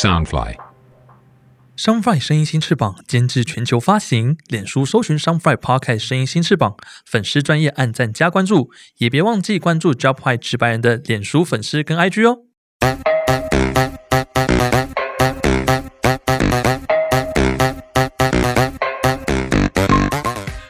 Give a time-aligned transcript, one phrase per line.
[0.00, 4.38] Soundfly，Soundfly 声音新翅膀，监制全球发行。
[4.46, 6.74] 脸书搜寻 Soundfly Podcast 声音新翅膀，
[7.04, 12.38] 粉丝专业按赞加关注，也别忘记关注 Job High 直白人的脸书粉丝跟 IG 哦。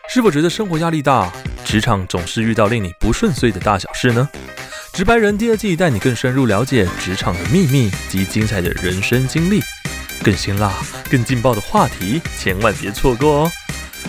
[0.08, 1.32] 是否觉得生活压力大，
[1.64, 4.28] 职场总是遇到令你不顺遂的大小事呢？
[5.00, 9.58] 直白人第二季带你更深入了解职场的秘密及精彩的人生经历，
[10.22, 10.74] 更辛辣、
[11.10, 13.50] 更劲爆的话题，千万别错过哦！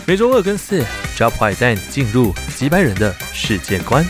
[0.06, 0.84] 每周二跟四
[1.16, 4.06] ，Job White 带你进入直白人的世界观。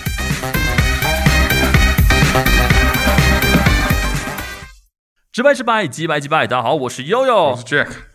[5.32, 8.11] 直白直白，直白直白，大家好，我是悠悠，我是 Jack。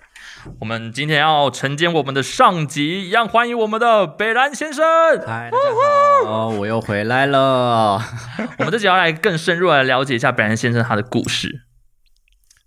[0.60, 4.84] 我们今天要承接我们的上集，一样欢迎我们的北兰先生。
[5.27, 8.00] 嗨，大家好， 我又回来了。
[8.59, 11.62] 我们这集要来更深入来了解一下北兰先生他的故事。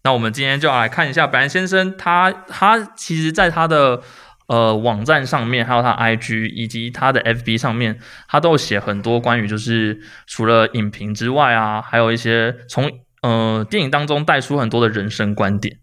[0.03, 4.01] 那我们今天就要来看一下北兰先生，他他其实在他的
[4.47, 12.89] 呃网站上面，还有他 IG 以及他的 FB 上面，他都有写很多关于就是除了影评之外啊，还有一些从
[13.21, 15.77] 呃电影当中带出很多的人生观点。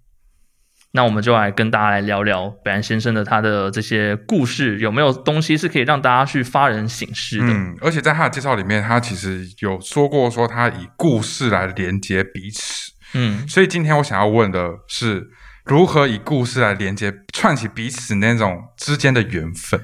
[0.93, 7.45] 那我们就来跟大家来聊聊北安先生的他的这些故事，有没有东西是可以让大家去发人省思的？
[7.49, 12.93] 嗯，而且在他的介绍里面，他其实有说过说他以故事来连接彼此。
[13.13, 15.27] 嗯，所以今天我想要问的是，
[15.67, 19.79] 如何以故事来连接串起彼此那种之间的缘分？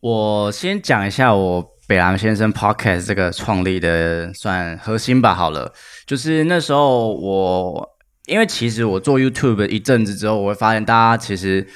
[0.00, 5.32] 我先讲一下我北安先生 Podcast 这个创立的算核心吧。
[5.32, 5.72] 好了，
[6.06, 7.95] 就是那时候我。
[8.26, 11.66] 因为其实我做 YouTube 一阵子之后，我会发现大家其实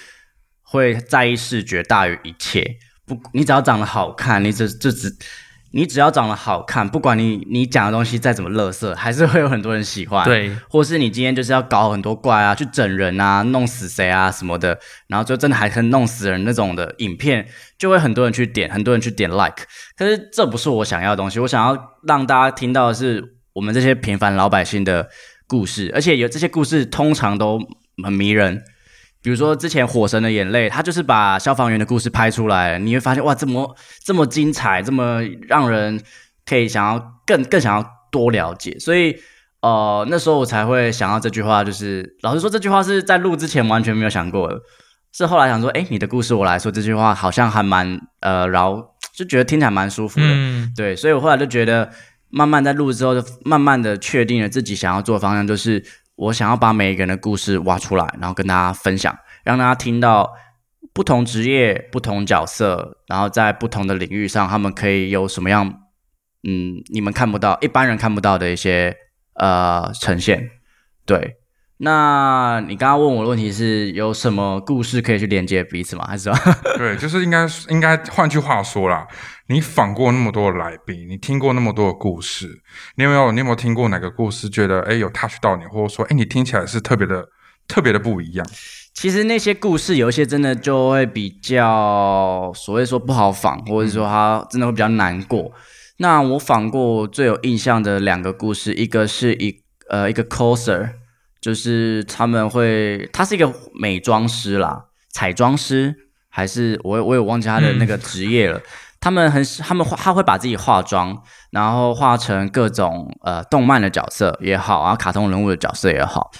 [0.62, 2.76] 会在意视觉大于一切。
[3.06, 5.16] 不，你只要长得好看，你只就只
[5.72, 10.24] 你只要长得好看，不管你你讲的东西再怎么垃圾，还是会有很多人喜欢。
[10.24, 17.46] 对，或是你今天就是要搞很多怪啊，去整人啊，弄死谁啊什么的，然后就真的还可以弄死人那种的影片，
[17.78, 19.64] 就会很多人去点，很多人去点 like。
[19.96, 25.08] 可是这不是我想要的东西，我想要让大家听到的是我们这些平凡老百姓的。
[25.50, 27.58] 故事，而且有这些故事通常都
[28.05, 28.62] 很迷人。
[29.20, 36.00] 比如说之前《火神的眼泪》，他就是把消防员的故事拍出来，你会发现哇，这么这么精彩，这么让人
[36.46, 38.78] 可以想要更更想要多了解。
[38.78, 39.16] 所以
[39.60, 44.58] 呃，那时候我才会想到这句话，就是老实说，这句话是在录之前完全没有想过的，
[45.12, 50.27] 是后来想说，哎，你的故事我来说，这句话好像还蛮呃然后，就觉得听起来蛮舒服的。
[50.74, 51.90] 对，所以我后来就觉得。
[52.30, 55.85] 慢慢在录之后，就慢慢的确定了自己想要做的方向，就是
[56.17, 60.30] 我想要把每一个人的故事挖出来，然后跟大家分享，让大家听到
[60.92, 65.67] 不同职业、不同角色，然后在不同的领域上，他们可以有什么样，
[66.42, 68.96] 嗯，你们看不到、一般人看不到的一些
[69.35, 70.51] 呃呈现。
[71.07, 71.39] 对，
[71.83, 76.05] 那你刚刚问我的问题是有什么故事可以去连接彼此吗？
[76.07, 76.30] 还是？
[76.77, 79.08] 对，就是应该应该换句话说啦。
[79.46, 82.61] 你访过那么多的来宾，你听过那么多的故事，
[82.96, 87.27] 你有没有你有没有听过哪个故事觉得哎有 touch 到你，或者说哎你听起来是特别的
[87.67, 88.46] 特别的不一样？
[88.92, 95.51] 其实那些故事有一些真的就会比较所谓说不好访，或者说他真的会比较难过。
[95.96, 100.90] 那我访过最有印象的两个故事，一个是一呃一个 coser，
[101.40, 105.95] 就是他们会他是一个美妆师啦，彩妆师
[106.28, 108.61] 还是我我也忘记他的那个职业了。
[109.02, 116.30] 他们很，他们他会把自己化妆，然后化成各种呃动漫的角色也好，然后卡通人物的角色也好。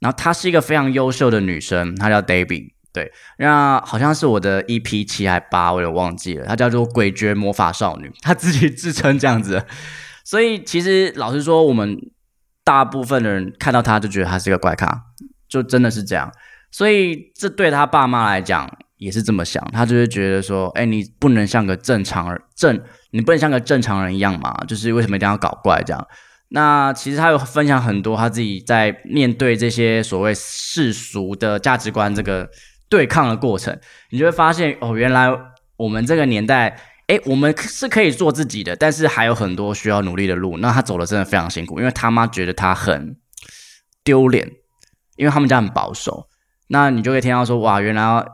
[0.00, 6.46] 然后她是一个非常优秀的女生，她叫 Debbie，对，那好像是我的 EP 七还八，我也忘记了。
[6.46, 9.64] 她叫做诡谲魔法少女，她自己自称这样子。
[10.24, 11.96] 所以其实老实说，我们
[12.64, 15.04] 大部分的人看到他就觉得他是个怪咖，
[15.48, 16.32] 就真的是这样。
[16.70, 18.70] 所以这对他爸妈来讲。
[19.00, 22.78] 也是这么想，他就是觉得说，哎，你不能像个正常人，正，
[23.12, 24.54] 你不能像个正常人一样嘛？
[24.68, 26.06] 就是为什么一定要搞怪这样？
[26.48, 32.46] 那其实他有分享很多他自己在面对这些所谓世俗的价值观这个
[32.90, 33.74] 对抗的过程，
[34.10, 35.34] 你就会发现，哦，原来
[35.78, 36.78] 我们这个年代，
[37.10, 40.58] 哎，我们是可以做自己的，但是还有很多需要努力的路。
[40.58, 43.16] 那他走的真的非常辛苦，因为他妈觉得他很
[44.04, 44.48] 丢脸，
[45.16, 46.28] 因为他们家很保守。
[46.68, 48.24] 那你就会听到说，哇，原来。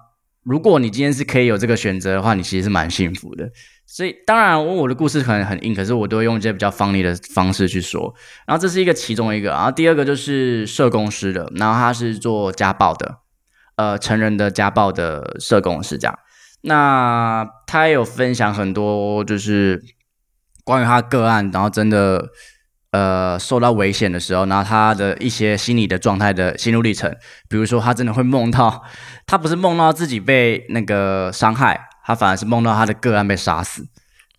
[0.42, 3.50] 如果你今天是可以有这个选择的话，你其实是蛮幸福的。
[3.86, 8.14] 所以当然，我的故事可能很硬，可是我都会用一些比较方力的方式去说。
[8.46, 13.16] 然后这是一个其中一个，然后第二个就是社工师的，然后他是做家暴的，
[13.74, 16.16] 呃，成人的家暴的社工师这样。
[16.66, 19.82] 那他有分享很多，就是
[20.64, 22.28] 关于他个案，然后真的，
[22.90, 27.14] 呃受到危险的时候，然后他的一些心理的状态的心路历程，
[27.48, 28.82] 比如说他真的会梦到，
[29.26, 33.86] 他不是梦到自己被那个伤害，他反而是梦到他的个案被杀死，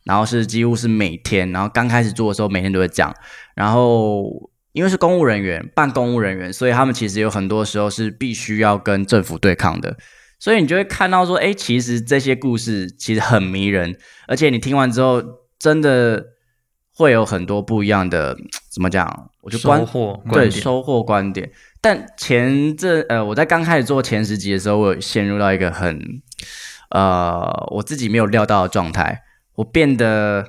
[0.04, 3.14] 然后是几乎是每天，然后刚开始做的时候每天都会讲，
[3.56, 4.52] 然后。
[4.74, 9.98] 因为是公务人员，办公务人员，所以他们其实有很多时候是必须要跟政府对抗的，
[10.40, 13.98] 所以你就会看到说，哎，其实这些故事其实很迷人，
[14.28, 15.22] 而且你听完之后，
[15.58, 16.26] 真的
[16.94, 18.38] 会有很多不一样的，
[18.72, 19.30] 怎么讲？
[19.42, 21.52] 我就收获对收获观点。
[21.82, 26.22] 但前这呃，我在刚开始做前十集的时候，我陷入到一个很
[26.90, 29.24] 呃，我自己没有料到的状态，
[29.56, 30.46] 我变得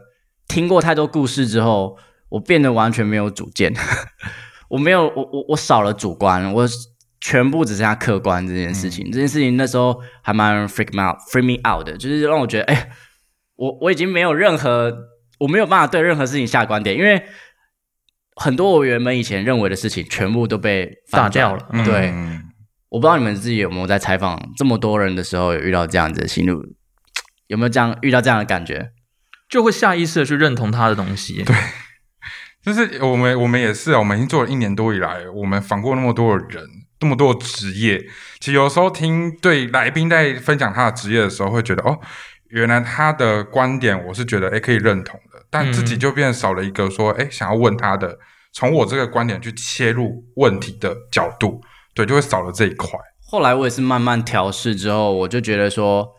[0.46, 1.98] 听过太多故事之后。
[2.30, 3.72] 我变得完全没有主见，
[4.68, 6.68] 我没有，我我我少了主观，我
[7.20, 9.04] 全部只剩下客观这件事情。
[9.10, 12.90] 这件事情那时候还蛮 freak me out，freak me out 的，就是让我觉得，哎，
[13.56, 14.92] 我我已经没有任何，
[15.40, 17.22] 我没有办法对任何事情下观点，因为
[18.36, 21.66] 很多我原本以前认为的事情，全部都被打掉了。
[21.84, 22.14] 对，
[22.88, 26.62] 我不知道你们自己有没有在采访这么多人的时候，有遇到这样子的心路，
[27.48, 28.92] 有没有这样遇到这样的感觉，
[29.48, 31.42] 就会下意识的去认同他的东西。
[31.42, 31.56] 对。
[32.60, 33.98] 就是我们，我们也是啊。
[33.98, 36.64] 我们已经做了一年多以来，我们访过那么多的人，
[37.00, 37.98] 那么多职业。
[38.40, 41.98] 其实有时候听对来宾在分享他的职业的时候，会觉得哦，
[42.48, 48.18] 原来他的观点我是觉得诶可以认同的，但自己就变少了一个说诶想要问他的，
[48.52, 51.60] 从我这个观点去切入问题的角度，
[51.94, 52.98] 对，就会少了这一块。
[53.20, 56.14] 后来我也是慢慢调试之后，我就觉得说。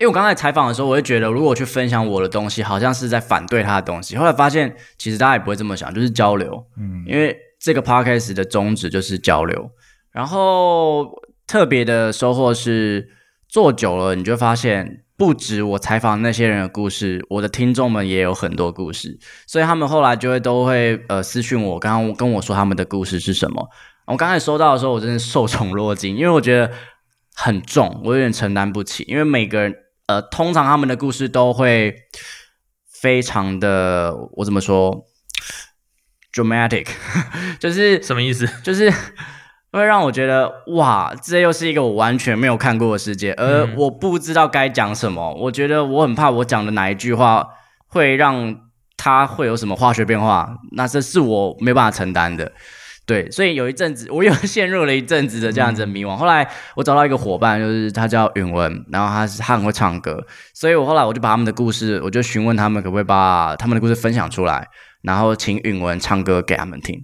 [0.00, 4.16] 因为我刚才采访的时候，我会觉得，如果去分享我的东西，好像是在反对他的东西。
[4.16, 6.64] 后来发现，其实大家也不会这么想，就是交流。
[6.76, 9.68] 嗯，因为这个 podcast 的宗旨就是交流。
[10.12, 11.10] 然后
[11.46, 13.08] 特别的收获是，
[13.48, 19.18] 做久了，你就发现，不止我采访那些人的故事，我的听众们也有很多故事。
[19.46, 23.68] 所以他们后来就会都会呃私讯我，刚刚跟我说他们的故事是什么。
[24.06, 26.72] 我刚才收到的时候，我真的受宠若惊，因为我觉得
[27.34, 29.74] 很重，我有点承担不起，因为每个人。
[30.08, 31.94] 呃，通常他们的故事都会
[32.90, 35.04] 非常的，我怎么说
[36.32, 36.86] ，dramatic，
[37.60, 38.48] 就是什么意思？
[38.64, 38.90] 就是
[39.70, 45.34] 会让我觉得，哇，这又是一个我完全没有看过的世界，而我不知道该讲什么。
[45.34, 47.46] 我觉得我很怕我讲的哪一句话
[47.86, 48.56] 会让
[48.96, 52.50] 他会有什么化学变化，那这是我没办法承担的。
[53.06, 56.14] 对，所以有一阵子，我又陷入了一阵子的这样子迷惘。
[56.14, 60.22] 后来我找到一个伙伴，就是他叫允文，然后他是他很会唱歌，
[60.52, 64.68] 所以我后来我就把他们的故事，我就询问他们可不可以把他们的故事分享出来，
[65.00, 67.02] 然后请允文唱歌给他们听，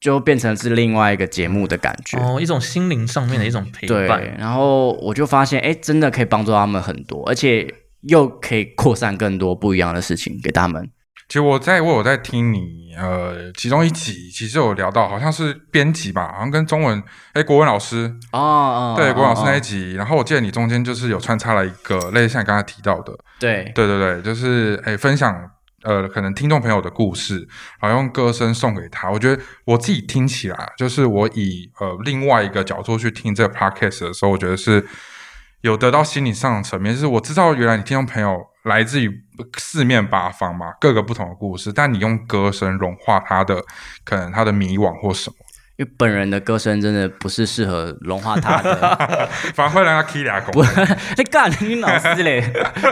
[0.00, 2.18] 就变成是另外一个节目的感觉。
[2.18, 4.20] 哦，一种心灵上面的一种陪伴。
[4.20, 7.66] 对，然后我就发现，哎，真的可以帮助他们很多，而且
[8.02, 10.88] 又可以扩散更多不一样的事情给他们。
[11.28, 17.02] 其实我在我有在听你呃其中一集，其实有聊到好像是编辑吧，好像跟中文
[17.34, 18.10] 哎国文老师。
[18.32, 23.70] 哦，对国文老师那一集，然后我记得你中间就是有穿插了一个类似像你刚才提到的，对。
[23.74, 25.34] 对对对，就是哎分享
[25.82, 27.48] 呃可能听众朋友的故事，
[27.80, 29.10] 好用歌声送给他。
[29.10, 34.86] 我觉得我自己听起来，就是我以呃另外一个角度去听这个 podcast 的时候，我觉得是
[35.60, 38.38] 有得到心理上的层面，就是我知道原来你听众朋友。
[38.64, 39.10] 来自于
[39.56, 43.64] 四面八方嘛，各个不同的故事，但你用歌声融化他的
[44.04, 45.36] 可能他的迷惘或什么。
[45.78, 48.74] 因为本人的歌声真的不是适合融化他的，
[49.54, 50.60] 反而会让他 k 俩狗。
[51.16, 52.42] 你 干你老师嘞！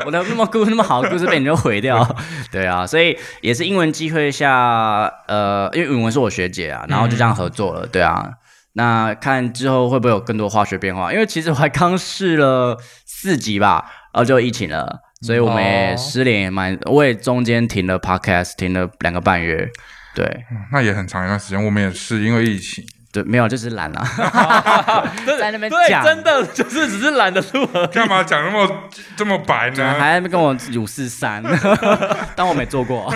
[0.06, 2.08] 我的那么故那么好的故事被你就毁掉。
[2.52, 7.84] 对啊，所以也是英文机会下，呃，因为允文是我学姐啊，然后就这样合作了。
[7.88, 8.30] 对啊，
[8.74, 11.12] 那看之后会不会有更多化学变化？
[11.12, 15.00] 因为其实我还刚试了四集吧，然后就疫情了。
[15.22, 19.66] 所以我们也失联也蛮，我也中间停了 podcast，停了两个半月，
[20.16, 21.62] 对，那也很长一段时间。
[21.62, 22.82] 我们也是因为疫情，
[23.12, 24.02] 对，没有就是懒 了，
[25.38, 27.66] 在那边讲，真的就是只是懒得录。
[27.92, 29.94] 干嘛讲那么这么白呢？
[29.98, 31.42] 还跟我五四三，
[32.34, 33.14] 当我没做过。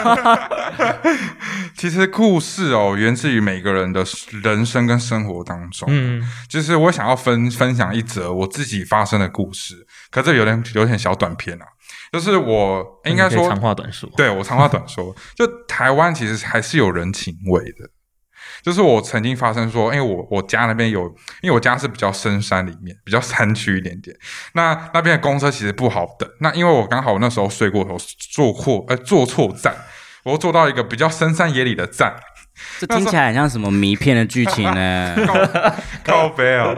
[1.74, 4.04] 其实故事哦，源自于每个人的
[4.42, 5.88] 人生跟生活当中。
[5.90, 11.64] 嗯，就是我想要分分享一则我自己发生的故事，可这有点有点小短片啊。
[12.12, 17.90] 就是我应该说长话短说，对我长话短说，就台湾其实还是有人情味的。
[18.62, 21.02] 就是我曾经发生说，因为我我家那边有，
[21.40, 24.14] 因为我家是比较深山里面，比较山区一点点。
[24.54, 26.28] 那那边的公车其实不好等。
[26.40, 27.96] 那因为我刚好那时候睡过头，
[28.32, 29.74] 坐错呃坐错站，
[30.24, 32.16] 我坐到一个比较深山野里的站。
[32.78, 35.16] 这听起来很像什么迷片的剧情呢？
[36.04, 36.74] 高飞啊，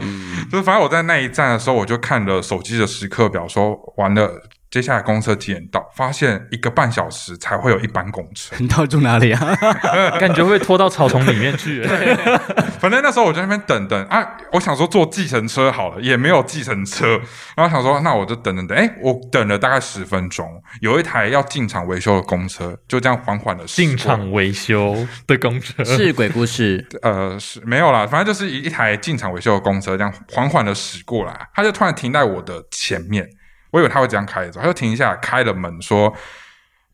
[0.50, 4.30] 就是反正我在那一站的时候，我就看了手机的时刻表，说完了。
[4.72, 5.86] 接下来公车几点到？
[5.94, 8.56] 发现一个半小时才会有一班公车。
[8.58, 9.54] 你到底住哪里啊？
[10.18, 11.82] 感觉会拖到草丛里面去。
[12.80, 17.20] 反正那时候我在那边等等啊，我想说坐计程车好了，也没有计程车。
[17.54, 18.76] 然后想说，那我就等等等。
[18.76, 20.48] 哎，我等了大概十分钟，
[20.80, 26.82] 有一台要进场维修的公车，就这样缓缓的进场维修的公车是鬼故事。
[27.02, 33.28] 呃，是没有啦，反正就是一一台进场维修的公车，这样缓缓的驶过来，它就突然停在我的前面。
[33.72, 36.14] 我以为他会这样开着，他就停一下，开了门说：“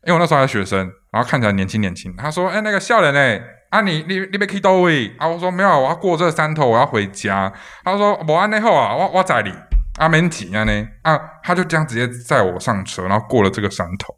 [0.07, 0.79] 因为我那时候还学生，
[1.11, 7.51] 然后看起来年轻年轻。”他说：“哎，那个笑脸哎，啊你你你别去到位啊！”我说：“没有，我要过这山头，我要回家。”
[7.83, 9.53] 他说：“我安内后啊，我我载你
[9.99, 14.15] 啊，没几啊呢啊。”他就这样直接载我上车，然后过了这个山头，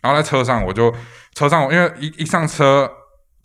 [0.00, 0.94] 然后在车上我就
[1.34, 2.88] 车上，因为一一上车，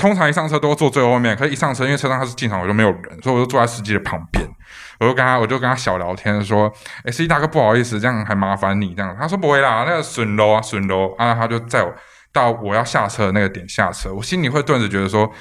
[0.01, 4.43] 通常一上车都坐最后面，可是一上车，因为车上他是进场，我就没有人，所以我就坐在司机的旁边。
[4.99, 6.71] 我就跟他，我就跟他小聊天，说
[7.05, 11.93] ：“哎，司机大哥，不好意思，这样还麻烦你这样。”他说：“不会啦，那个损楼啊，损楼啊。”他就载我
[12.31, 14.11] 到我要下车的那个点下车。
[14.11, 15.31] 我心里会顿时觉得说，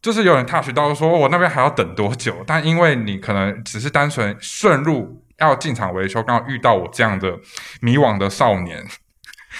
[0.00, 2.42] 就是有人 touch 到，说我那边还要等多久？
[2.46, 7.38] 但因为你可能只是单纯顺路要进场维修，刚好遇到我这样的
[7.82, 8.82] 迷惘的少年。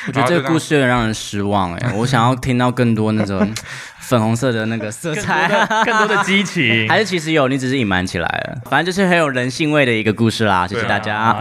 [0.09, 3.55] 我觉得这个故事有点让人失望哎，我想要听到更多那种
[4.09, 5.49] 粉红色的那个色彩，
[5.85, 8.61] 更多的激情， 还是其实有，你只是隐瞒起来了。
[8.71, 11.41] 反正就是很有人性味的一个故事啦，谢谢大家。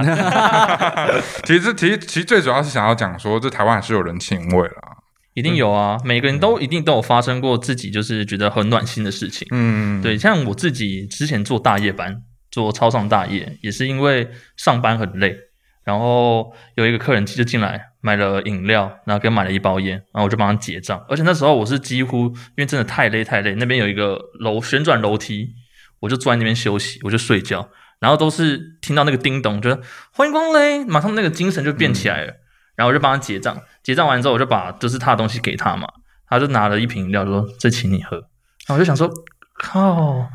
[1.43, 4.97] 其实，其实，其实最主要是想要讲说，这台湾还是有人情味啦，
[5.33, 9.47] 一定有啊，每个人都一定都有发生过自己就是觉得很暖心的事情。
[9.51, 15.35] 嗯，对，像我自己之前做大夜班，做超上大夜，也是因为上班很累。
[15.83, 21.01] 然后有一个客人就进来买了饮料，然后给买了一包烟，然后我就帮他结账。
[21.07, 25.53] 而且那时候我是几乎因为真的太累太累，那边有一个楼旋转楼梯，
[26.01, 27.69] 我就坐在那边休息，我就睡觉。
[27.99, 29.81] 然后都是听到那个叮咚，觉得
[30.11, 32.33] 欢迎光临，马上那个精神就变起来了。
[32.75, 35.87] 然后我就帮他结账，结账完之后我就把就是他的东西给他嘛，
[36.27, 38.17] 他就拿了一瓶饮料说这请你喝。
[38.17, 39.09] 然后我就想说
[39.57, 40.27] 靠，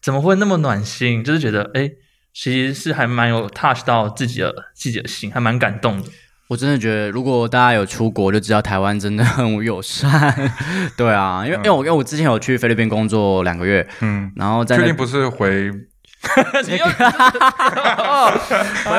[0.00, 1.24] 怎么会那么暖心？
[1.24, 1.90] 就是觉得哎。
[2.32, 6.08] 其实是还蛮有 touch 到自己的自己的心，还蛮感动的。
[6.50, 10.52] 我真的觉得，如果大家有出国，就知道台湾真的 很友善。
[10.96, 15.70] 对啊，因为因为我因为我之前有去菲律宾工作两个月，嗯，然后在确定不是回。
[16.68, 16.92] 你又回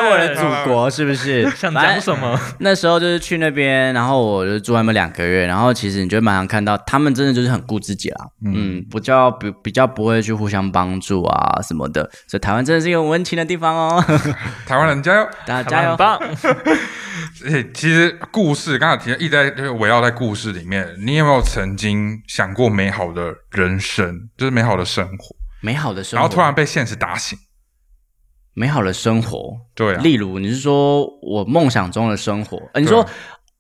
[0.10, 1.48] 我的祖国是不是？
[1.56, 2.38] 想讲什么？
[2.60, 14.04] 那时候就是去那边，然后我就住他们两个月，然后其实你就马上看到他们真的就是很顾自己啦，嗯，比较比比较不会去互相帮助啊什么的，所以台湾真的是一个温情的地方哦。
[14.66, 15.96] 台湾人加油，大家加油！
[15.96, 16.20] 棒。
[17.74, 25.36] 其实故事刚才提到一直在就是围绕在故事里面，你有没有曾经想过美好的人生，就是美好的生活？
[25.62, 27.38] 美好的生活，然后突然被现实打醒。
[28.54, 32.62] 美好的生活，对，例如你是说我梦想中的生活？
[32.76, 33.08] 你说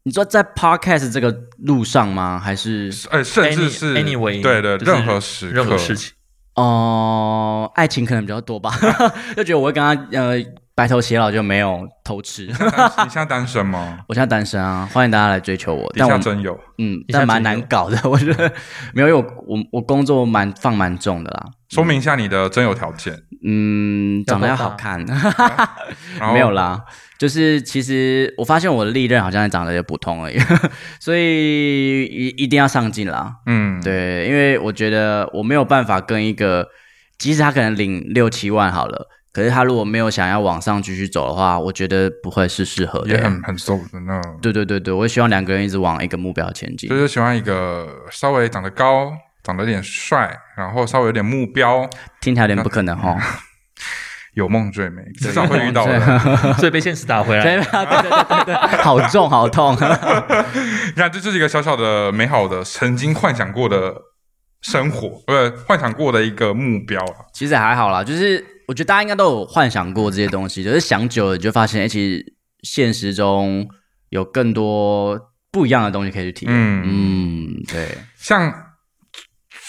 [0.03, 2.38] 你说在 podcast 这个路上吗？
[2.38, 6.12] 还是呃，甚至是 anyway，对对，任何时任何事情
[6.55, 8.72] 哦，爱情可能比较多吧，
[9.38, 10.43] 就觉得我会跟他呃。
[10.74, 12.48] 白头偕老就没有偷吃。
[12.48, 14.00] 你现在单身吗？
[14.08, 15.93] 我现在单身啊，欢迎大家来追求我。
[15.96, 18.51] 但我真有，嗯，但蛮难搞的， 我觉得
[18.93, 21.46] 没有，因为我我我工作蛮放蛮重的啦。
[21.72, 23.18] 说明一下你的真有条件。
[23.44, 25.04] 嗯，长得要好看。
[26.34, 26.80] 没有啦，
[27.18, 30.38] 就是其实我发现我的历任好像长得也普通而已，
[31.00, 33.38] 所以一一定要上进啦。
[33.48, 36.68] 嗯，对，因为我觉得我没有办法跟一个，
[37.18, 39.08] 即使他可能领六七万好了。
[39.34, 43.12] 可是他如果没有想要往上继续走的话，我觉得不会是适合的。
[43.12, 44.22] 也很很瘦的那。
[44.42, 46.90] 对对对对，我希望两个人一直往一个目标前进。
[46.90, 49.13] 就是喜欢一个稍微长得高、
[49.44, 51.90] 长得有点帅，然后稍微有点目标。
[52.22, 53.18] 听起来有点不可能哈。
[54.36, 56.00] 有梦最美，至少会遇到的，
[56.56, 57.44] 所以被现实打回来。
[57.44, 59.74] 对对对对，好重好痛。
[59.74, 59.80] 你
[60.96, 63.94] 看，这就是一个小小的美好的曾经幻想过的
[64.62, 67.28] 生活，不是幻想过的一个目标啊。
[67.34, 68.46] 其实还好啦，就是。
[68.68, 73.68] 我觉得大家应该都有幻想过这些东西，就是想久了，你就发现，哎，其实现实中
[74.08, 75.20] 有更多
[75.52, 76.56] 不一样的东西可以去体验。
[76.56, 77.98] 嗯，对。
[78.16, 78.50] 像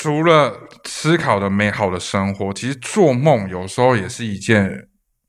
[0.03, 4.89] 除了思考的美好的生活，其实做梦有时候也是一件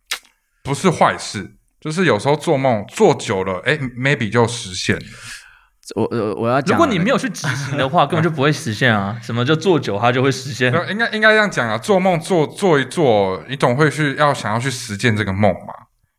[0.63, 1.57] 不是坏事。
[1.79, 5.03] 就是有时候做梦做久了，哎，maybe 就实现了。
[5.95, 9.19] 我我我要讲，如果你没有去执行的话， 根本就不会实现啊！
[9.21, 10.73] 什么叫做久，它就会实现？
[10.89, 11.77] 应该应该这样讲啊！
[11.77, 15.73] 做梦做做一做，你总会去要想要去实践这个梦嘛？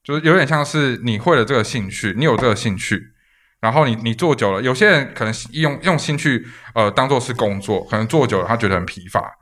[0.04, 3.13] 就是有点像是你会了这个兴趣，你有这个兴趣，
[3.64, 9.32] 然后你你做久了，有些人可能用用心去呃当做是工作，可能做久了他觉得很疲乏。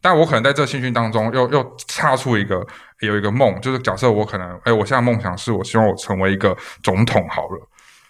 [0.00, 2.66] 但我可能在这兴趣当中又又插出一个
[3.00, 7.68] 有一个梦，就是假设我可能哎，我现在梦想是我希望我成为一个总统好了。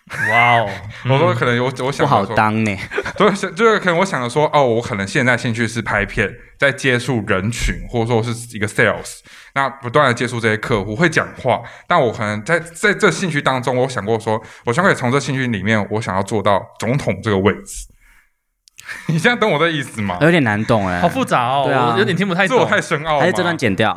[0.30, 0.70] 哇哦！
[1.10, 2.76] 我说可能我我想不好当呢，
[3.18, 9.18] 对，就是可能我想着说，哦，我可能现在兴趣是拍片，在接触人群，或者说是一个 sales，
[9.54, 11.60] 那不断的接触这些客户，会讲话。
[11.88, 17.88] 但我可能在在这兴趣当中，我想过说，我想可以从这兴趣里面，我想要做到总统这个位置。
[19.08, 20.16] 你现在懂我的意思吗？
[20.20, 23.92] 有点难懂哎，好复杂哦，对啊，有点听不太懂，我太深奥，还是这段剪掉？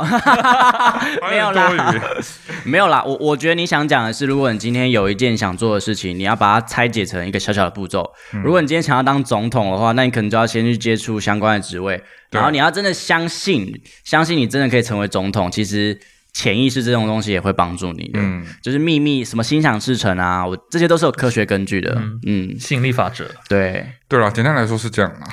[1.29, 1.93] 没有啦，
[2.65, 3.03] 没有啦。
[3.03, 8.09] 我我觉得你想讲的是，如果你今天有一件想做的事情，你要把它拆解成一个小小的步骤。
[8.43, 13.71] 如果你今天想要当总统的话，那你可能就要先去接触相关的职位，然后你要真的相信，
[14.03, 15.51] 相信你真的可以成为总统。
[15.51, 15.99] 其实。
[16.33, 25.27] 潜意识这种东西也会帮助你的，嗯，就是秘密什么心想事成啊，我这些都是有科学根据的，嗯，吸引力法则，对，对了，简单来说是这样嘛，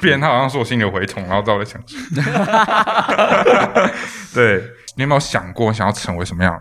[0.00, 1.80] 别人他好像说我心里有蛔虫，然后在我想，
[4.34, 4.62] 对。
[4.96, 6.60] 你有没有想过想要成为什么样？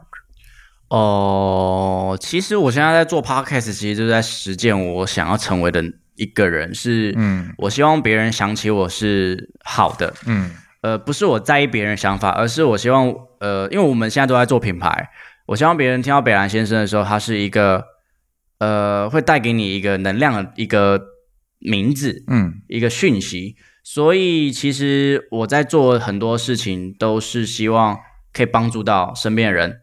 [0.90, 5.84] 哦，其实我现在在做 podcast，其实就是在实践我想要成为的
[6.18, 10.52] 一个人，是，嗯，我希望别人想起我是好的，嗯。
[10.88, 15.10] 呃，不是我在意别人想法，而是我希望，呃，因为我们现在都在做品牌，
[15.48, 17.84] 我希望别人听到北兰先生的时候，他是一个，
[18.60, 21.01] 呃，会带给你一个能量的一个
[21.60, 23.58] 名字，嗯，一个讯息。
[23.84, 27.98] 所以其实我在做很多事情，都是希望
[28.32, 29.82] 可以帮助到身边的人。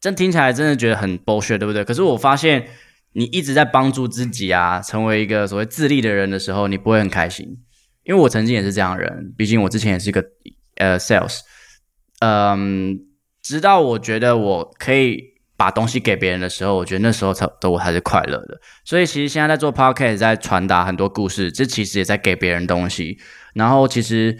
[0.00, 1.84] 真听起来真的觉得很 bullshit，，对不对？
[1.84, 2.66] 可是我发现，
[3.12, 7.58] 你一直在帮助自己啊，成为一个所谓自立的人的时候，你不会很开心。
[8.04, 10.24] 因为我曾经也是这样的人，毕竟我之前也是一个
[10.76, 11.40] 呃 sales，
[12.20, 12.98] 嗯，
[13.42, 15.22] 直到我觉得我可以
[15.56, 18.60] 把东西给别人的时候，我觉得那时候才的我才是快乐的。
[18.84, 23.18] 所以其实现在在做 podcast，在传达很多故事，这其实也在给别人东西。
[23.54, 24.36] 然后其实，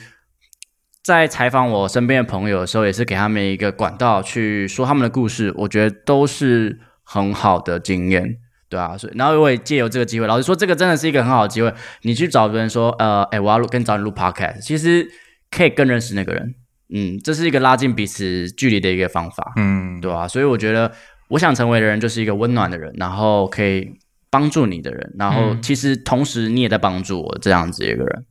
[1.04, 8.38] 在采访我身边的朋友的时候，也是给他们一个管道去说他们的故事，我觉得都是很好的经验。
[8.72, 11.70] 对啊，所以然后我也借由这个机会，老实说，这个真的是一个很好的机会。
[12.04, 15.06] 你去找别人说，呃，哎，我要录跟找你录 podcast，其实
[15.50, 16.54] 可以更认识那个人。
[16.88, 19.52] 嗯，这是一个拉近彼此距离的一个方法。
[19.56, 20.90] 嗯，对啊，所以我觉得
[21.28, 23.90] 我想成为的人就是一个温暖的人，然后可以
[24.30, 28.24] 帮助你的人，然后其实同时你也在帮助我这样子一个人，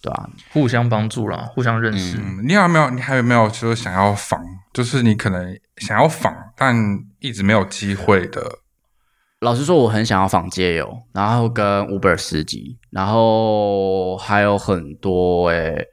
[0.00, 2.16] 对啊，互相帮助了，互相认识。
[2.46, 2.88] 你有没有？
[2.90, 4.40] 你还有没有说想要访？
[4.72, 6.76] 就是你可能想要访，但
[7.18, 8.61] 一直没有机会的。
[9.42, 15.84] 老实说，我很想要访街友，然后跟 Uber 司机，然后还有很多诶，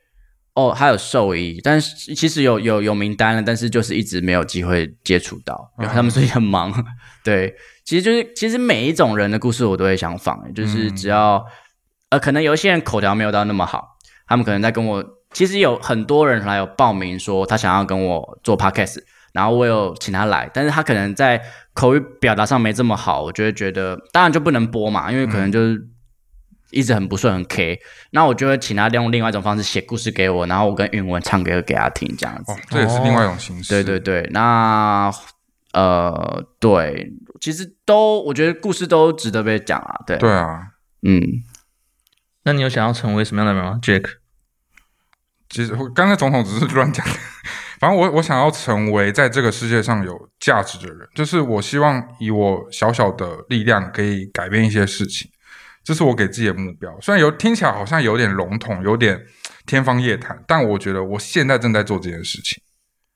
[0.53, 6.71] 哦，还有兽医，但是其实有有有名单了，但是就是一直没有机会接触到，因为他们最近很忙。
[7.25, 7.51] 对，
[7.83, 11.43] 其实就是其实每一种人的故事我都会想访，就是只要
[12.11, 18.99] 呃，可能有一些人口条没有到那么好，他们可能在跟我，其实有很多人来有报名说他想要跟我做 Podcast。
[19.33, 21.41] 然后我有请他来，但是他可能在
[21.73, 25.87] 口语表达上没这么好，我就会觉得当然就不能播嘛，因为可能就是
[26.71, 27.79] 一直很不顺很 K。
[28.11, 32.53] 那我就会请他用另外一种方式写故事给我，然后我跟韵文唱歌给他听，这样子。
[32.69, 33.69] 这也是另外一种形式。
[33.69, 35.11] 对对对，那
[35.73, 39.95] 呃，对，其实都我觉得故事都值得被讲啊。
[40.05, 40.69] 对对啊，
[41.03, 41.21] 嗯。
[42.43, 44.05] 那你有想要成为什么样的人吗，Jack？
[45.49, 47.05] 其实刚才总统只是乱讲。
[47.79, 55.31] 反正我我想要成为在这个世界上有价值的人，就是我希望以我小小的力量可以改变一些事情，
[55.83, 56.93] 这是我给自己的目标。
[56.99, 59.17] 虽然有听起来好像有点笼统，有点
[59.65, 62.61] 天方夜谭，但我觉得我现在正在做这件事情。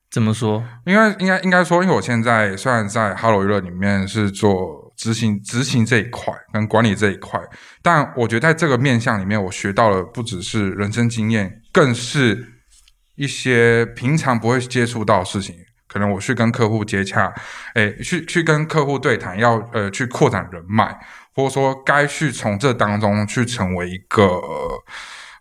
[0.10, 0.63] 怎么说？
[0.86, 7.38] 应该应该应该说，因为我现在虽然在 Hello 娱乐里面是做执行执行这一块跟管理这一块，
[7.82, 12.52] 但我觉得在这个面向里面，我学到了不只是人生经验，更是。
[13.15, 15.56] 一些平常不会接触到的事情，
[15.88, 17.34] 可能我去跟客户接洽，
[17.76, 20.97] 哎，去去跟客户对谈，要呃去扩展人脉，
[21.36, 24.41] 或者说该去从这当中去成为一个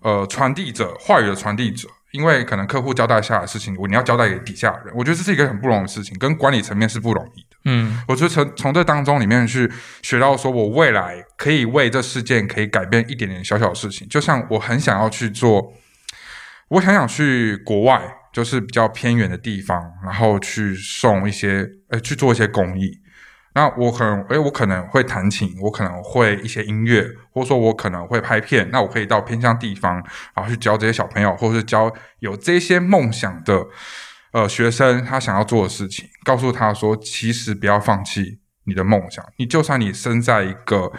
[0.02, 1.88] 呃传递者，话语的传递者。
[2.12, 7.56] 因为可能客户交代下的事情，我你要交代给底下人，我觉得这是一个很不容易的事情，跟管理层面是不容易的。
[7.64, 15.72] 嗯，我觉得从从这当中里面去学到，说我未来可以为这事件可以改变一点点小小的事情，就像我很想要去做。
[16.72, 18.00] 我想想去国外，
[18.32, 22.98] 就是比较偏远的地方，然后去送一些，呃，去做一些公益。
[23.54, 28.70] 那我可能，诶，我可能会弹琴，我可能会一些音乐，或者说我可能会拍片。
[28.70, 29.96] 那我可以到偏乡地方，
[30.34, 33.66] 然后去教这些小朋友，或者是教有这些梦想的，
[34.32, 39.22] 呃，学生他想要做的事情，告诉他说，其实不要放弃你的梦想。
[39.36, 40.90] 你就算你生在一个。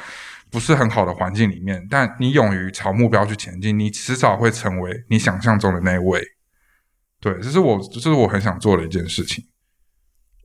[0.54, 6.24] 不是很好的环境里面，但你勇于朝目标去前进，你迟早会成为你想象中的那位。
[7.20, 9.44] 对，这是我，这是我很想做的一件事情，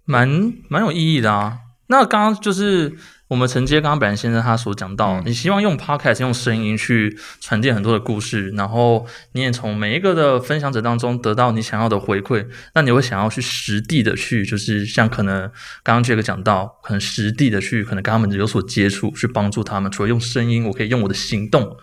[0.06, 0.26] 蛮
[0.70, 1.58] 蛮有意义的啊。
[1.88, 2.96] 那刚刚就是
[3.28, 15.42] 我们承接刚刚本人先生他所讲到，你希望用 podcast 用声音去传递很多的故事，然后你也从每一个的分享者当中得到你想要的回馈，那你会想要去实地的去，就是像可能
[15.82, 19.92] 刚刚这个讲到，可能实地的去，可能跟他们有所接触，去帮助他们。
[19.92, 21.76] 除了用声音，我可以用我的行动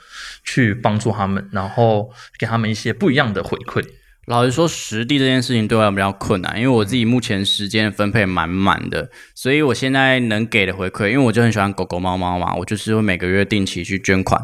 [0.44, 3.86] 去帮助他们，然后给他们一些不一样的回馈。
[4.28, 14.42] 老实说，实地这件事情对我比较困难，因为我自己目前时间分配满满的，所以我现在能给的回馈，因为我就很喜欢狗狗猫猫嘛，我就是会每个月定期去捐款。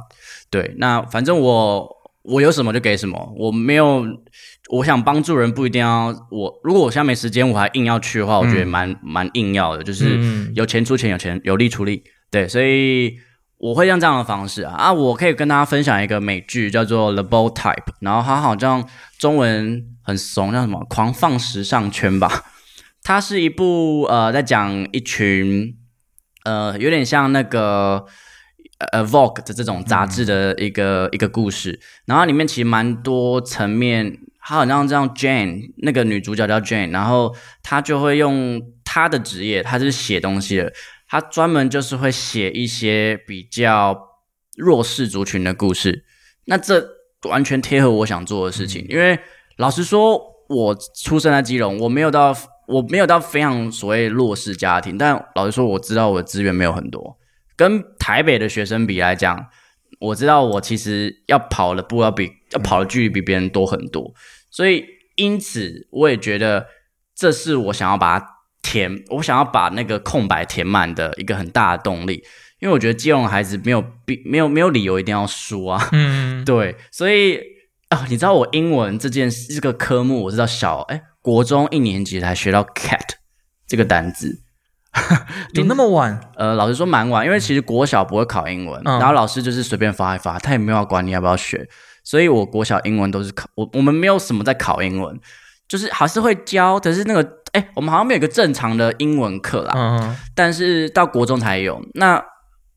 [0.50, 1.90] 对，那反正我
[2.24, 4.06] 我有什么就给什么，我没有
[4.70, 10.20] 我想帮助人不一定要我，如果我现在没时间，我还硬要去的话，我觉得蛮蛮硬要的，就是
[10.54, 12.04] 有钱出钱，有钱有力出力。
[12.30, 13.18] 对，所以。
[13.62, 14.92] 我会用这样的方式啊啊！
[14.92, 18.84] 我可以跟大家分享一个美剧，叫做《The Bold Type》，然后它好像
[19.20, 22.46] 中文很怂，叫什么“狂放时尚圈”吧。
[23.04, 25.78] 它是一部呃，在讲一群
[26.44, 28.04] 呃，有点像那个
[28.92, 31.80] 呃《Vogue》的这种杂志的一个一个故事。
[32.06, 40.74] 然后里面其实蛮多层面，它好像这样 Jane 那个女主角叫 Jane，然后她就会用她的职业，她是写东西的。
[41.12, 44.22] 他专门就是会写一些比较
[44.56, 46.06] 弱势族群的故事，
[46.46, 46.88] 那这
[47.24, 48.86] 完全贴合我想做的事情。
[48.88, 49.20] 因为
[49.58, 52.34] 老实说，我出生在基隆，我没有到
[52.66, 57.18] 我没有到非常所谓弱势家庭，但老实说，我知道我的资源没有很多，
[57.58, 59.48] 跟台北的学生比来讲，
[60.00, 64.14] 我知道我其实要跑的步要比要跑的距离比别人多很多，
[64.50, 64.86] 所以
[65.18, 66.68] 因此我也觉得
[67.14, 68.41] 这是我想要把它。
[68.62, 72.24] 填，我想要把那个空白填满的一个很大的动力，
[72.60, 77.40] 因为我觉得基隆孩子没有必没有没有理由一定要输啊，嗯， 对，所以
[77.90, 83.00] 啊，你知道我英文这件这个科目，我知道小哎国中一年级才学到 cat
[83.68, 84.42] 这个单字，
[85.54, 86.20] 有那么晚？
[86.36, 91.68] 呃，老师说蛮晚，因为其实国小不会考英文，然后老师就是随便发一发，他也没有管你要不要学，
[92.04, 95.20] 所以我国小英文都是考我我们没有什么在考英文。
[95.68, 99.74] 就是还是会教，可是那个哎，我们好像没有一个正常的英文课啦。
[99.76, 100.18] 嗯。
[100.34, 101.82] 但是到国中才有。
[101.94, 102.24] 那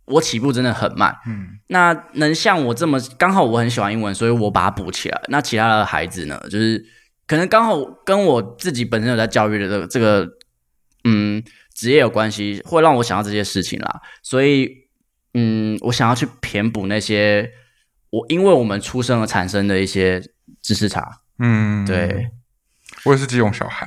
[0.07, 1.15] 我起步真的很慢。
[1.27, 1.59] 嗯。
[1.69, 5.21] 那能像我这么刚好我很喜欢英文，所以我把它补起来。
[5.29, 6.41] 那其他的孩子呢？
[6.51, 6.85] 就是
[7.27, 10.29] 可能刚好跟我自己本身有在教育的这个这个
[11.05, 11.43] 嗯
[11.75, 14.01] 职业有关系，会让我想到这些事情啦。
[14.23, 14.69] 所以
[15.35, 17.51] 嗯，我想要去填补那些
[18.11, 20.21] 我因为我们出生而产生的一些
[20.61, 21.21] 知识差。
[21.39, 21.87] 嗯。
[21.87, 22.29] 对。
[23.05, 23.87] 我也是这种小孩，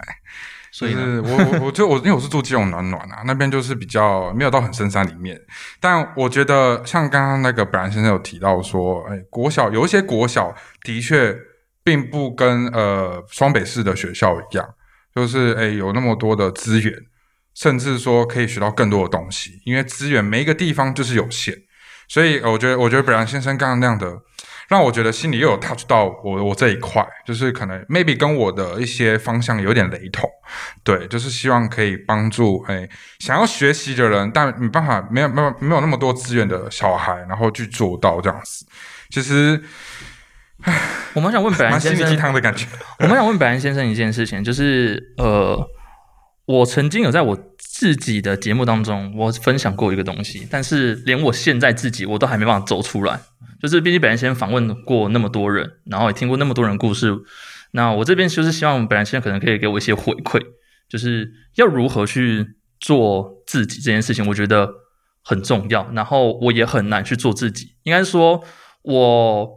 [0.78, 5.36] 所以我我就我因为我是住基隆暖暖啊，那边就是比较没有到很深山里面，
[5.80, 11.36] 但我觉得像刚刚那个本兰先生有提到说，哎，国小有一些国小的确
[11.84, 14.70] 并不跟呃双北市的学校一样，
[15.16, 16.94] 就是哎有那么多的资源，
[17.56, 21.56] 甚至说可以学到更多的东西，因为资源每一个地方就是有限，
[22.08, 24.16] 所以我觉得我觉得本兰先生刚刚那样的。
[24.68, 30.30] 让我觉得心里又有 touch 到我我这一块，就是可能 maybe 跟我的一些方向有点雷同，
[30.84, 32.88] 对，就是希望可以帮助哎
[33.20, 38.66] 想要学习的人，但没办法没有没有没有那么多资源的小孩，然后去做到这样子。
[39.10, 39.64] 其实，
[41.14, 42.68] 我们想问本兰先生，鸡汤的感觉。
[43.00, 45.66] 我们想问本兰先生一件事情，就是呃，
[46.46, 53.18] 我曾经有在我自己的节目当中，我分享过一个东西，但是连我现在自己我都还没办法走出来。
[53.62, 57.14] 就是毕竟本来先访问过那么多人，然后也听过那么多人故事，
[57.72, 60.42] 那我这边就是希望本来先可能可以给我一些回馈，
[60.88, 64.70] 就是要如何去做自己这件事情，我觉得
[65.24, 65.90] 很重要。
[65.94, 68.44] 然后我也很难去做自己，应该说
[68.84, 69.50] 我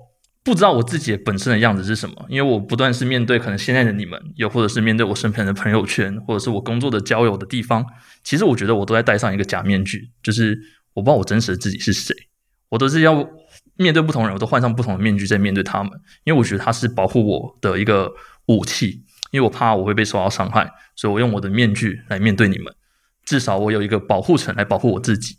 [0.43, 7.85] 不知道我自己本身的样子是什么，因为我不断是面对可能现在的你们，又或者是面对我身边的朋友圈，或者是我工作的交友的地方，
[8.25, 10.59] 其实我觉得我都在戴上一个假面具，就是
[10.95, 12.15] 我不知道我真实的自己是谁，
[12.71, 13.29] 我都是要。
[13.83, 15.91] 面对不同人，我都换上不同的面具在面对他们，
[16.25, 18.13] 因为我觉得它是保护我的一个
[18.47, 22.75] 武器，因为我怕我会被受到伤害，所以我用我的面具来面对你们，
[23.25, 25.39] 至少我有一个保护层来保护我自己。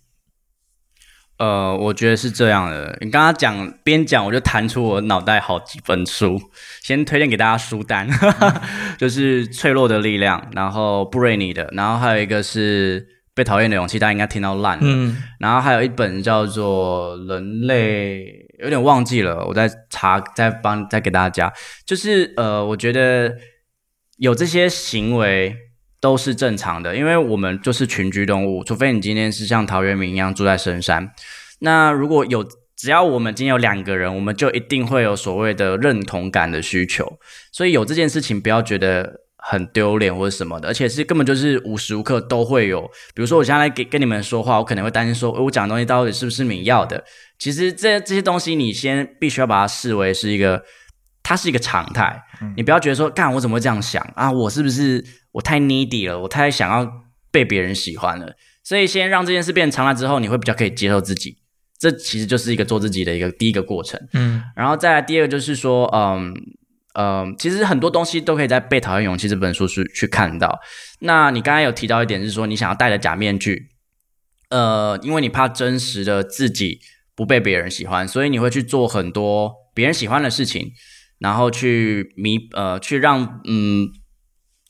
[1.38, 2.98] 呃，我觉得是这样的。
[3.02, 6.42] 你刚刚讲边讲，我就弹出我脑袋好几本书，
[6.82, 8.10] 先推荐给大家书单，
[8.98, 13.21] 就是《脆弱的力量》，然后布瑞尼的，然后还有一个是。
[13.34, 14.84] 被讨厌的勇气，大家应该听到烂了。
[14.84, 18.26] 嗯，然后还有一本叫做《人类》，
[18.64, 21.52] 有点忘记了，我在查，再帮再给大家。
[21.86, 23.34] 就是呃，我觉得
[24.18, 25.56] 有这些行为
[26.02, 31.10] 都是正常的，因为我们就是群居动物，除非你今天是像陶渊明一样住在深山。
[31.60, 37.18] 那如果有，只要我们今天有两个人，我们就一定会有所谓的认同感的需求。
[37.54, 39.22] 所以有这件事情，不要觉得。
[39.44, 42.82] 很丢脸或者什么的，而且是根本就是无时无刻都会有。
[43.16, 47.04] 比如说，我现在给跟你们说话，我可能会担心说，我讲的东西到底是不是你要的？
[47.40, 50.64] 其实这这些东西，你先必须要把它视为是一个，
[51.24, 52.22] 它是一个常态。
[52.56, 54.32] 你不要觉得说，干我怎么会这样想啊？
[54.32, 56.20] 我是不是我太 needy 了？
[56.20, 56.88] 我太想要
[57.32, 58.36] 被别人喜欢了？
[58.64, 61.36] 所以先让这件事变成常态之后，你会比较可以接受自己。
[61.80, 64.00] 这其实就是一个做自己的一个第一个过程。
[64.14, 66.32] 嗯，然后再来第二个就是说，嗯。
[66.94, 70.60] 嗯，其实很多东西都可以在《被讨厌勇气》这本书去去看到。
[71.00, 73.70] 那你刚才有提到一点是说，你想要戴着假面具，
[74.50, 76.80] 呃，因为你怕真实的自己
[77.16, 80.72] 不被别人喜欢，所以你会去做很多别人喜欢的事情，
[81.20, 83.90] 然后去弥呃，去让嗯。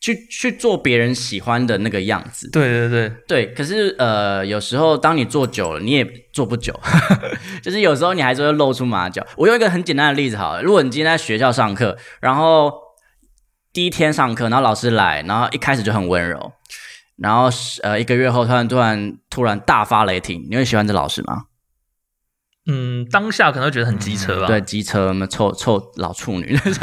[0.02, 3.54] 去去做别人喜欢的那个样子，对对对对。
[3.54, 6.78] 可是呃，有时候当你做久了，你也做不久，
[7.62, 9.26] 就是有时候你还是会露出马脚。
[9.38, 12.74] 我用一个很简单的例子好了，如果你今天在学校上课，然后
[13.72, 16.52] 第一天上课，然后老师来，然后一开始就很温柔，
[17.18, 17.48] 然后
[17.84, 21.44] 呃一个月后突然突然突然大发雷霆，你会喜欢这老师吗？
[22.68, 24.46] 嗯，当下可能会觉得很机车吧？
[24.46, 26.56] 对，机车嘛，臭臭老处女，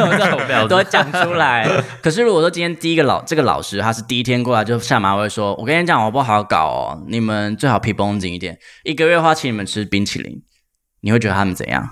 [0.68, 1.68] 都会讲出来。
[2.02, 8.58] 可是如果说今天第一个老这个老师，他是第一天过来就下马威说：“我跟你讲，我不好搞哦，你们最好皮绷紧一点。
[8.82, 10.42] 一个月花请你们吃冰淇淋，
[11.02, 11.88] 你会觉得他们怎样？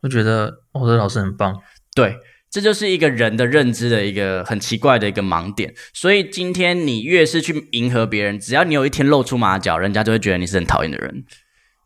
[0.00, 1.56] 会觉得我的老师很棒。
[1.96, 2.16] 对，
[2.48, 5.74] 这就是一个人的认知的一个很奇怪的一个盲点。
[5.92, 11.24] 所以今天你越是去迎合别人，只要你有一天露出马脚，人家就会觉得你是很讨厌的人。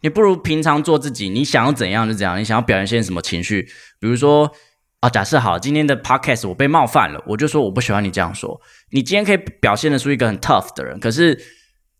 [0.05, 2.39] 你不如平常做自己，你想要怎样就怎样。
[2.39, 3.63] 你想要表现什么情绪，
[3.99, 4.53] 比如说
[5.01, 8.61] 啊，假设好，今天的 podcast 我被冒犯了，我就说我不喜欢你这样说。
[8.91, 11.43] 你今天可以表现的出一个很 tough 的人，可是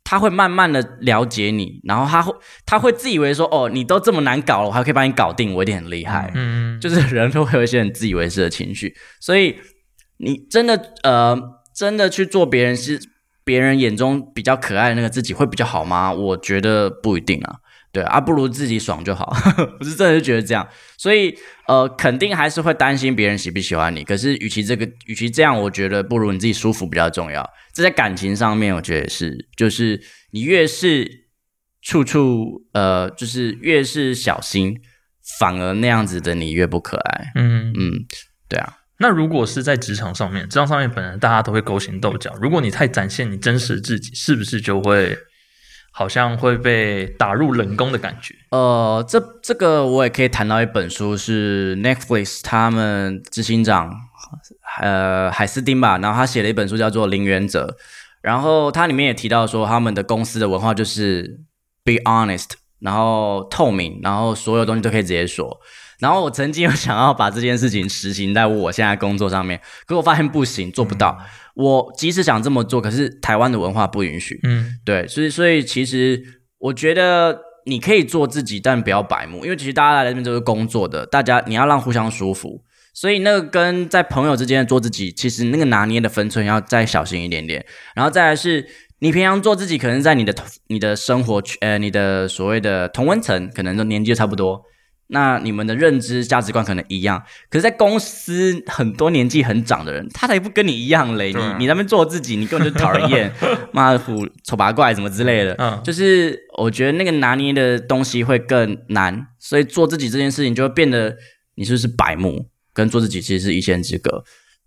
[0.05, 2.35] 他会慢慢的了解你，然后他会
[2.67, 6.31] 他会自以为说哦，你都这么难搞了，我还可以把你搞定，我一定很厉害。
[6.35, 9.57] 嗯，就是人都会有一些很自以为是的情绪，所以
[10.19, 11.35] 你真的呃，
[11.75, 13.01] 真的去做别人是
[13.45, 16.13] 别人眼中比较可爱的那个自己会比较好吗？
[16.13, 17.61] 我觉得不一定啊。
[17.95, 19.33] 对啊，不如自己爽就好。
[19.79, 21.33] 我是真的是觉得这样，所以
[21.69, 24.03] 呃，肯定还是会担心别人喜不喜欢你。
[24.03, 27.49] 可是，与其这个，与其这样，我觉得不如你自己舒服比较重要。
[27.73, 30.03] 这在感情上面，我觉得也是，就是
[30.33, 31.09] 你越是
[31.83, 34.77] 处处呃，就是越是小心，
[35.39, 37.31] 反而那样子的你越不可爱。
[37.37, 37.93] 嗯嗯，
[38.49, 38.79] 对啊。
[38.99, 45.17] 那如果是在职场上面，职场上面本来大家都会勾心斗角，如果你太展现你真实自己，是不是就会？
[45.97, 48.35] 好像会被打入冷宫的感觉。
[48.51, 53.93] 呃，这这个我也可以谈到一本书，是 Netflix 他们执行长
[54.81, 57.67] 呃海斯丁吧，然后他写了一本书叫做《零原则》，
[58.21, 61.39] 然后它里面也提到说，他们的公司的文化就是
[61.85, 65.61] be honest，然后透明，然后所有东西都可以直接说。
[66.01, 71.17] 然后我曾经有想要把这件事情实行在我现在工作上面，可我发现不行，做不到。
[71.55, 74.39] 我即使想这么做，可是台湾的文化不允许。
[74.43, 76.23] 嗯，对，所以所以其实
[76.59, 82.63] 我觉得你可以做自己，但不要白目，因为其实大家来这边都是工作的，大家你要让互相舒服。
[82.93, 87.65] 所以那个跟在朋友之间做自己，其实那个拿捏的分寸要再小心一点点。
[87.95, 88.65] 然后再来是
[89.01, 90.33] 你平常做自己，可能在你的
[90.69, 94.63] 你的生活圈，呃，你的所谓的同温层，可能都年纪差不多。
[95.09, 101.33] 那你们的认知价值观可能一样，可是，在公司很多年纪很长的人，他才不跟你一样嘞。
[101.33, 103.31] 你你那边做自己，你根本就讨人厌，
[103.71, 105.55] 妈的虎丑八怪什么之类的。
[105.59, 111.15] 嗯，就是我觉得那个拿捏的东西会更难，所以做自己这件事情就会变得
[111.57, 114.25] 你是不是白目，跟做自己其实是一线之隔。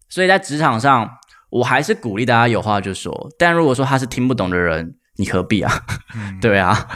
[0.07, 1.09] 所以在职场上，
[1.49, 5.73] 我还是鼓励大家有话就说，但如果说他是听不懂的人，你何必啊？
[6.39, 6.87] 对啊，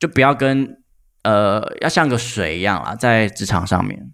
[0.00, 0.78] 就不要跟。
[1.24, 4.12] 呃，要像个水一样啊，在职场上面。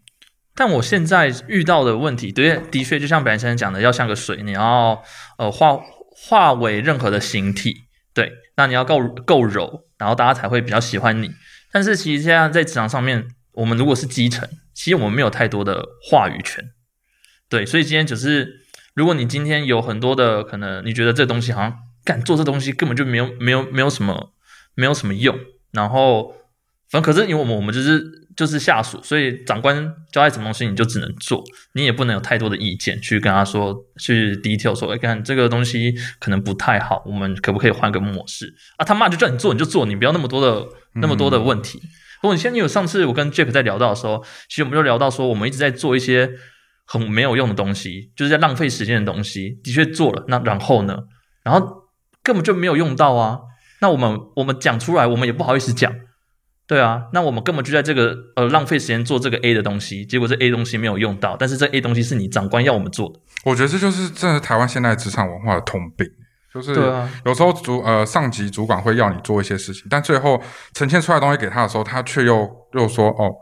[0.55, 5.03] 但我现在遇到的问题，对，的确就像本先生讲的，要像个水，你要
[5.39, 5.79] 呃化
[6.11, 7.75] 化为任何的形体，
[8.13, 11.31] 对，那你要够够柔，然后大家才会比较喜欢你。
[11.73, 16.63] 但是其实现在在职场上面，我们如果是基层，其实我们没有太多的话语权，
[17.49, 24.35] 对，所以今天只是，如果你今天有很多的可能，你觉得这东西好像干做这东西根本就没有没有没有什么
[24.75, 25.37] 没有什么用，
[25.73, 26.35] 然后。
[26.91, 28.03] 反正可是因为我们我们就是
[28.37, 29.77] 就是下属，所以长官
[30.13, 31.43] 交代什么东西你就只能做，
[31.75, 38.85] 你也不能有太多的意见去跟他说去 detail 说，哎，看这个东西可能不太好，我们可不可以换个模式啊？
[38.85, 41.79] 他妈就叫你做你就做，你不要那么多的那么多的问题。
[42.23, 46.29] 如果你现在有上次我跟 Jack 在聊到的时候，其实我们就聊到说，我们一直在做一些
[46.87, 50.99] 很没有用的东西，就是在浪费时间的东西，的确做了，那然后呢？
[51.45, 51.85] 然后
[52.23, 53.39] 根本就没有用到啊。
[53.81, 55.95] 那我们我们讲出来，我们也不好意思讲。
[56.71, 63.19] 对啊，那我们根本就在这个呃浪费时间做这个 A 的东西，结果这 A 东西没有用到，但是这 A 东西是你长官要我们做的。
[63.45, 66.07] 我觉得这就是真的台湾现在职场文化的通病，
[66.55, 66.73] 就是
[67.25, 70.41] 有时候主呃上级主管会要你做一些事情，但最后
[70.73, 73.35] 呈现出来东西给他的时候，他却又又说哦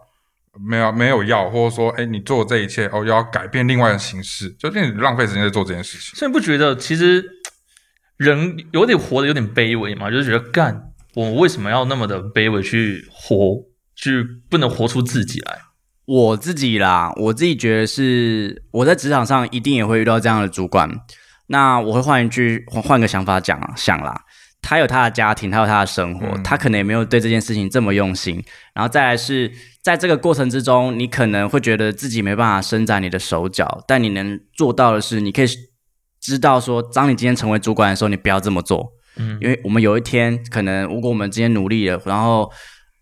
[0.67, 6.19] 没有没有要，或者说哎你做这一切哦要改变另外的形式，就是你浪费时间在做这件事情。
[6.19, 7.23] 所以不觉得其实
[8.17, 10.11] 人有点活得有点卑微嘛？
[10.11, 10.88] 就是觉得干。
[11.15, 13.65] 我为什么要那么的卑微去活，
[13.97, 15.59] 去不能活出自己来？
[16.05, 20.89] 我自己啦，我自己觉得是我在职场上一定也会遇到这样的主管。
[21.49, 24.23] 那我会换一句，换个想法讲啊，想啦，
[24.63, 28.43] 他有他的家庭，他有他的生活，他可能也没有对这件事情这么用心。
[28.75, 29.51] 然后再来是
[29.83, 35.47] 在这个过程之中，你可能会觉得自己没办法伸展你的手脚，但你能做到的是，你可以
[36.21, 38.93] 知道说，当你今天成为主管的时候，你不要这么做。
[39.19, 42.51] 嗯，因为我们有一天可能，如果我们今天努力了，然后，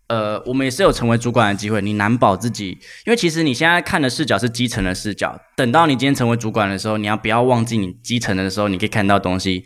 [0.07, 1.81] 呃，我们也是有成为主管的机会。
[1.81, 2.69] 你难保自己，
[3.05, 5.39] 因为其实你现在看的视角是基层的视角。
[5.55, 9.63] 等到你今天成为主管的时候，你要不要忘记你基层的时候，你可以看到东西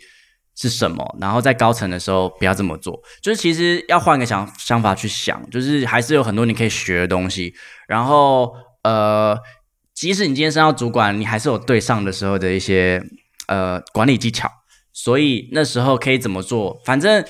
[0.56, 1.16] 是什么？
[1.20, 3.00] 然后在高层的时候不要这么做。
[3.22, 7.54] 就是其实要换个想想法去想，就是还是有很多你可以学的东西。
[7.86, 9.38] 然后，呃，
[9.94, 13.00] 即使你今天升到主管，你还是有对上的时候的一些
[13.46, 14.50] 呃管理技巧。
[14.92, 16.80] 所以那时候可以怎么做？
[16.84, 17.24] 反正，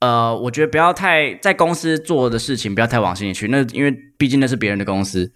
[0.00, 3.48] 呃，我觉得不要太在公司做的事情不要太往心里去。
[3.48, 5.32] 那因为毕竟那是别人的公司，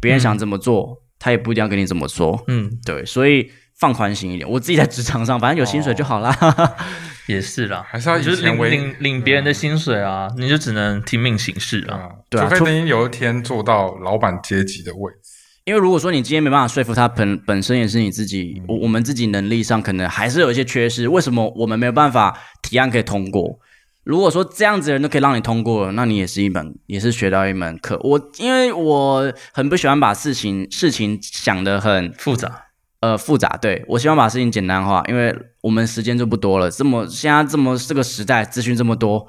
[0.00, 2.42] 别人想怎么做，他也不一定要跟你怎么说。
[2.48, 4.48] 嗯，对，所以放宽心一点。
[4.48, 6.34] 我自己在职场上，反正有薪水就好啦。
[7.26, 12.08] 也是啦，还是要就是领领领别人的薪水啊，你就只能听命行事啊。
[12.28, 15.29] 对啊，除非你有一天做到老板阶级的位置。
[15.70, 21.06] 因为如果说你今天没办法说服他本本身也是你自己，我我们自己能力上可能还是有一些缺失。
[21.06, 23.56] 为什么我们没有办法提案可以通过？
[24.02, 27.96] 如果说这样子的人都可以让你通过，那你也是一门也是学到一门课。
[28.02, 32.64] 我因为我很不喜欢把事情事情想得很复杂，
[32.98, 33.56] 呃复杂。
[33.62, 36.68] 对我希望把事情简单化，因为我们时间就不多了。
[36.68, 39.24] 这么现在这么这个时代资讯这么多，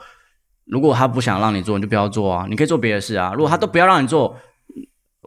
[0.65, 3.31] 如果他不想让你做，你就不要做啊，你可以做别的事啊。
[3.35, 4.35] 如果他都不要让你做。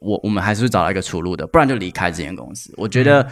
[0.03, 2.75] 我我们还是找到一个出路的，不然就离开这间公司。
[2.77, 3.29] 我觉得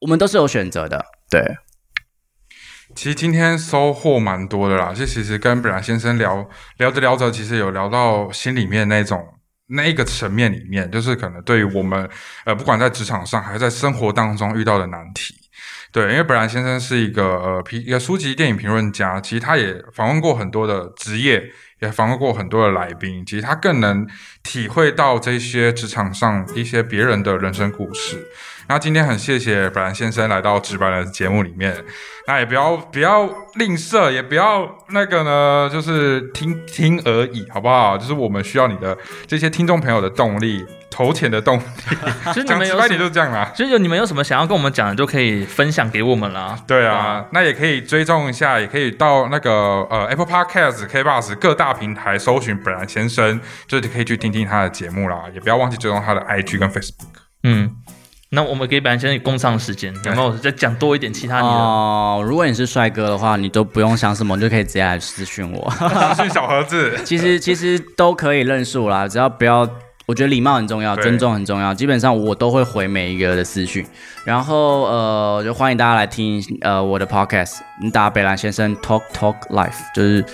[0.00, 1.04] 我们都是有选择的。
[1.30, 1.42] 对，
[2.94, 4.92] 其实今天收获蛮多的啦。
[4.92, 9.22] 就其实跟本来先生聊聊着聊着，其实有聊到心里面那种
[9.68, 12.08] 那一个层面里面，就是可能对于我们
[12.44, 15.34] 呃，不管在职场上还是在生活当中遇到的难题。
[15.92, 21.42] 对，因为本来先生是一个呃评一个书籍电影评论家，其实他也访问过很多的职业。
[21.80, 24.06] 也访问过很多的来宾，其实他更能
[24.42, 28.26] 体会到这些职场上一些别人的人生故事。
[28.68, 31.76] 那今天很谢谢本兰先生来到值班的节目里面，
[32.26, 37.96] 那也不要不要吝啬，也不要那个呢，就是听听而已，好不好？
[37.96, 40.64] 就是我们需要你的这些听众朋友的动力。
[40.88, 41.62] 投钱的动力，
[42.32, 43.52] 其实你们有点就是这样啦。
[43.54, 46.58] 其实有你们有什么想要跟我们讲的，就可以分享给我们啦。
[46.66, 55.24] 对啊，那也可以追踪一下，也可以到那个呃 Apple Podcast、K Bus 各大平台搜寻本来先生，就是可以去听听他的节目啦。
[55.34, 57.26] 也不要忘记追踪他的 IG 跟 Facebook。
[57.42, 57.70] 嗯，
[58.30, 61.46] 那我们给本来先生工商时间，有没有再讲多一点其他的？
[61.46, 65.70] 哦，如果你是帅哥的话，你都不用想什么，你就可以直接来私讯我，
[66.14, 66.98] 私讯小盒子。
[67.04, 69.68] 其实其实都可以认识我啦，只要不要。
[70.06, 71.74] 我觉得礼貌很重要，尊重很重要。
[71.74, 73.84] 基本上我都会回每一个的私讯，
[74.24, 80.24] 然后呃，就欢迎大家来听呃我的 podcast，你打北兰先生 talk talk life，就是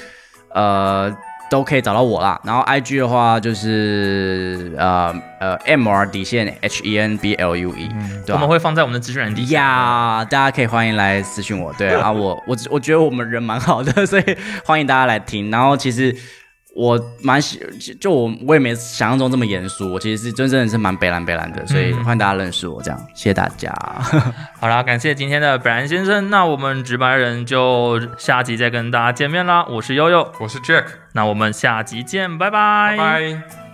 [0.50, 1.10] 呃
[1.52, 2.40] 都可以找到我啦。
[2.44, 7.90] 然后 IG 的话就是呃呃 MR 底线 H E N B L U E，
[8.24, 11.70] 对我们会放在我们的资讯栏底下，大家可以欢迎来私讯我。
[11.74, 14.24] 对啊，我我我觉得我们人蛮好的，所以
[14.64, 15.50] 欢迎大家来听。
[15.50, 16.16] 然后其实。
[16.74, 17.60] 我蛮喜，
[18.00, 23.70] 就我我也没想象中这么严肃，我其实是真正的是蛮北蓝北蓝的，所以欢迎大家认识我，这样谢谢大家。
[24.58, 29.66] 好啦，感谢今天的北蓝先生，那我们直白人就下集再跟大家见面啦。
[29.68, 33.71] 我是悠悠，我是 Jack，那我们下集见，拜拜拜。